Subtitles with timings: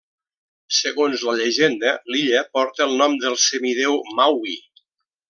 [0.77, 4.57] Segons la llegenda l'illa porta el nom del semidéu Maui.